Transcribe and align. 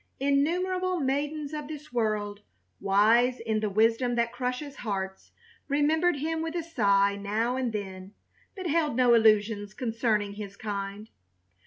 Innumerable 0.19 0.99
maidens 0.99 1.53
of 1.53 1.67
this 1.67 1.93
world, 1.93 2.39
wise 2.79 3.39
in 3.39 3.59
the 3.59 3.69
wisdom 3.69 4.15
that 4.15 4.31
crushes 4.33 4.77
hearts, 4.77 5.31
remembered 5.67 6.15
him 6.15 6.41
with 6.41 6.55
a 6.55 6.63
sigh 6.63 7.15
now 7.15 7.55
and 7.55 7.71
then, 7.71 8.13
but 8.55 8.65
held 8.65 8.95
no 8.95 9.13
illusions 9.13 9.75
concerning 9.75 10.33
his 10.33 10.57
kind. 10.57 11.07